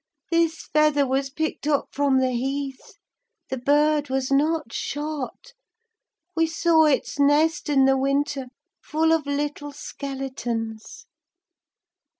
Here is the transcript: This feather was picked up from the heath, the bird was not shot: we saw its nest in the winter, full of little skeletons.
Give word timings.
This 0.31 0.63
feather 0.73 1.05
was 1.05 1.29
picked 1.29 1.67
up 1.67 1.89
from 1.91 2.17
the 2.21 2.31
heath, 2.31 2.95
the 3.51 3.57
bird 3.59 4.09
was 4.09 4.31
not 4.31 4.73
shot: 4.73 5.53
we 6.35 6.47
saw 6.47 6.85
its 6.85 7.19
nest 7.19 7.69
in 7.69 7.85
the 7.85 7.95
winter, 7.97 8.47
full 8.81 9.11
of 9.13 9.27
little 9.27 9.71
skeletons. 9.71 11.05